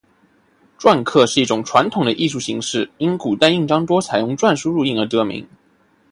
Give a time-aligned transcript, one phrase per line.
[0.79, 5.47] 篆刻是一种传统的艺术形式，因古代印章多采用篆书入印而得名。